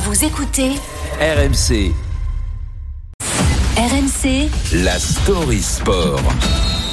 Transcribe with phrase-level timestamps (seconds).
[0.00, 0.70] Vous écoutez
[1.20, 1.92] RMC,
[3.76, 4.48] RMC
[4.84, 6.20] la story sport.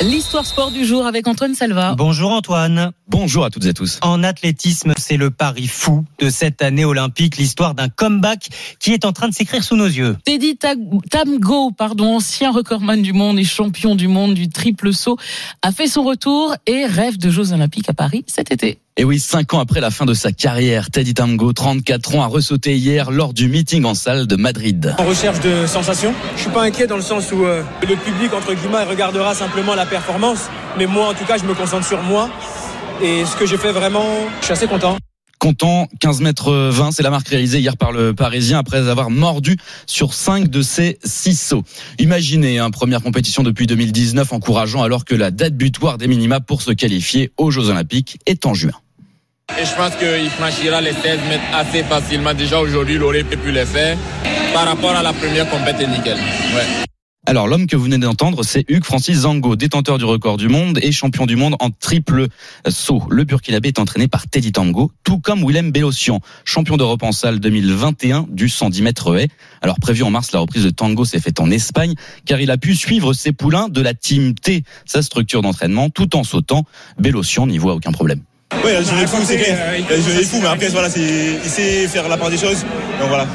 [0.02, 1.94] L'histoire sport du jour avec Antoine Salva.
[1.96, 2.94] Bonjour Antoine.
[3.08, 4.00] Bonjour à toutes et à tous.
[4.02, 8.50] En athlétisme, c'est le pari fou de cette année olympique, l'histoire d'un comeback
[8.80, 10.18] qui est en train de s'écrire sous nos yeux.
[10.26, 15.18] Teddy Tamgo, pardon, ancien recordman du monde et champion du monde du triple saut,
[15.62, 18.80] a fait son retour et rêve de Jeux olympiques à Paris cet été.
[18.98, 22.28] Et oui, cinq ans après la fin de sa carrière, Teddy Tamgo, 34 ans, a
[22.28, 24.96] ressauté hier lors du meeting en salle de Madrid.
[24.98, 28.34] En recherche de sensations, je suis pas inquiet dans le sens où euh, le public
[28.34, 32.02] entre guillemets regardera simplement la performance, mais moi en tout cas je me concentre sur
[32.04, 32.30] moi
[33.04, 34.06] et ce que j'ai fait vraiment,
[34.40, 34.98] je suis assez content.
[35.40, 39.58] Content, 15 mètres 20, c'est la marque réalisée hier par le Parisien après avoir mordu
[39.88, 41.64] sur 5 de ses 6 sauts.
[42.00, 46.62] Imaginez, hein, première compétition depuis 2019 encourageant alors que la date butoir des minima pour
[46.62, 48.72] se qualifier aux Jeux Olympiques est en juin.
[49.58, 52.34] Et je pense qu'il franchira les 16 mètres assez facilement.
[52.34, 53.98] Déjà aujourd'hui, il aurait pu les faire.
[54.54, 56.18] Par rapport à la première compétition, nickel.
[57.26, 60.78] Alors l'homme que vous venez d'entendre, c'est Hugues Francis Zango, détenteur du record du monde
[60.82, 62.28] et champion du monde en triple
[62.68, 63.04] saut.
[63.10, 67.40] Le Burkinabé est entraîné par Teddy Tango, tout comme Willem Bellossian, champion d'Europe en salle
[67.40, 69.30] 2021 du 110 mètres haie.
[69.62, 71.94] Alors prévu en mars, la reprise de Tango s'est faite en Espagne,
[72.26, 76.16] car il a pu suivre ses poulains de la Team T, sa structure d'entraînement, tout
[76.16, 76.66] en sautant.
[77.00, 78.22] Bellossian n'y voit aucun problème.
[78.54, 79.58] Oui, il a joué fou, c'est clair.
[79.78, 82.66] Il a joué fou, mais après, voilà, il sait faire la part des choses.
[83.00, 83.28] Donc voilà.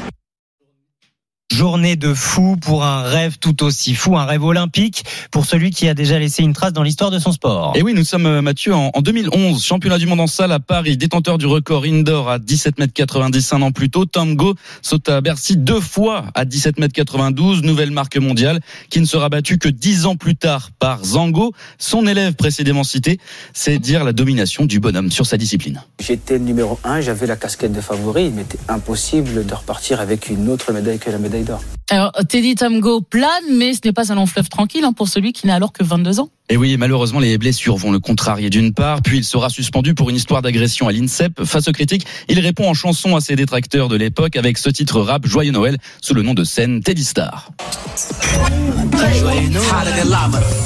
[1.61, 5.87] Journée de fou pour un rêve tout aussi fou, un rêve olympique pour celui qui
[5.87, 7.73] a déjà laissé une trace dans l'histoire de son sport.
[7.75, 11.37] Et oui, nous sommes Mathieu en 2011, championnat du monde en salle à Paris, détenteur
[11.37, 14.07] du record indoor à 17 mètres 90 un an plus tôt.
[14.07, 18.99] Tom Go saute à Bercy deux fois à 17 mètres 92, nouvelle marque mondiale qui
[18.99, 23.19] ne sera battue que dix ans plus tard par Zango, son élève précédemment cité.
[23.53, 25.79] C'est dire la domination du bonhomme sur sa discipline.
[25.99, 30.29] J'étais le numéro un, j'avais la casquette de favori, il m'était impossible de repartir avec
[30.29, 31.50] une autre médaille que la médaille d'or.
[31.51, 31.80] momento.
[31.91, 35.33] Alors, Teddy Tamgo plane, mais ce n'est pas un long fleuve tranquille hein, pour celui
[35.33, 36.29] qui n'a alors que 22 ans.
[36.47, 40.09] Et oui, malheureusement, les blessures vont le contrarier d'une part, puis il sera suspendu pour
[40.09, 41.43] une histoire d'agression à l'INSEP.
[41.43, 45.01] Face aux critiques, il répond en chanson à ses détracteurs de l'époque avec ce titre
[45.01, 47.51] rap Joyeux Noël sous le nom de scène Teddy Star.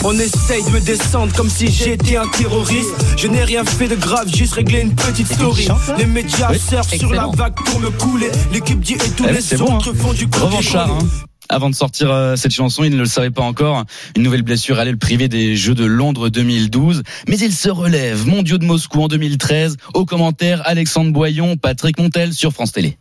[0.03, 2.90] On essaye de me descendre comme si j'étais un terroriste.
[3.18, 5.68] Je n'ai rien fait de grave, juste réglé une petite story.
[5.97, 8.31] Les médias Oui, surfent sur la vague pour me couler.
[8.52, 9.97] L'équipe dit et tous Eh les bon, autres hein.
[9.97, 11.08] font du Revanchard, hein.
[11.50, 13.83] Avant de sortir euh, cette chanson, il ne le savait pas encore.
[14.16, 17.03] Une nouvelle blessure allait le priver des Jeux de Londres 2012.
[17.28, 18.28] Mais il se relève.
[18.28, 19.78] Mondiaux de Moscou en 2013.
[19.94, 22.97] Au commentaire, Alexandre Boyon, Patrick Montel sur France Télé.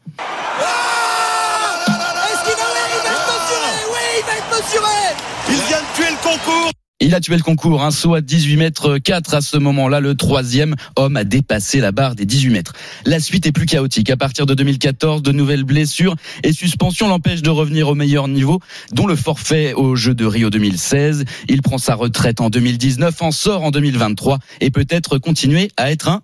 [5.48, 6.83] Il vient de tuer le concours.
[7.00, 9.98] Il a tué le concours, un saut à 18 mètres 4 à ce moment-là.
[9.98, 12.72] Le troisième homme a dépassé la barre des 18 mètres.
[13.04, 14.10] La suite est plus chaotique.
[14.10, 18.60] À partir de 2014, de nouvelles blessures et suspensions l'empêchent de revenir au meilleur niveau,
[18.92, 21.24] dont le forfait aux Jeux de Rio 2016.
[21.48, 26.08] Il prend sa retraite en 2019, en sort en 2023 et peut-être continuer à être
[26.08, 26.22] un...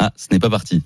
[0.00, 0.82] Ah, ce n'est pas parti.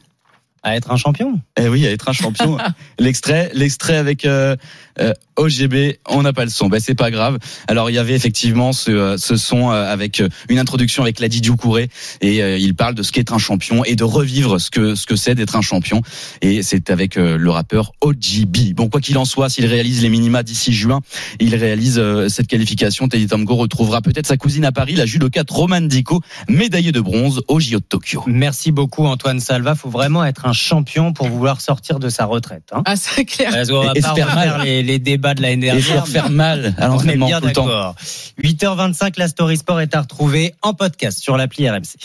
[0.63, 1.41] À être un champion?
[1.59, 2.59] Eh oui, à être un champion.
[2.99, 4.57] l'extrait, l'extrait avec euh,
[5.01, 6.69] euh, OGB, on n'a pas le son.
[6.69, 7.39] Ben c'est pas grave.
[7.69, 11.19] Alors il y avait effectivement ce, euh, ce son euh, avec euh, une introduction avec
[11.21, 11.89] Ladi Djoukouré
[12.21, 15.07] et euh, il parle de ce qu'est un champion et de revivre ce que ce
[15.07, 16.03] que c'est d'être un champion.
[16.43, 18.75] Et c'est avec euh, le rappeur OGB.
[18.75, 21.01] Bon quoi qu'il en soit, s'il réalise les minima d'ici juin,
[21.41, 23.09] il réalise euh, cette qualification.
[23.09, 27.43] Teddy Tamgo retrouvera peut-être sa cousine à Paris, la judokate Romane Dico, médaillée de bronze
[27.49, 28.23] au JO de Tokyo.
[28.27, 29.75] Merci beaucoup Antoine Salva.
[29.75, 32.65] Faut vraiment être un champion pour vouloir sortir de sa retraite.
[32.73, 32.83] Hein.
[32.85, 33.51] Ah, c'est clair.
[33.53, 34.67] Parce qu'on va Et pas se faire refaire mal.
[34.67, 35.85] les, les débats de l'année Et dernière.
[35.85, 37.67] se leur faire mal à l'entraînement tout le temps.
[37.67, 37.95] d'accord.
[38.43, 41.97] 8h25, la Story Sport est à retrouver en podcast sur l'appli RMC.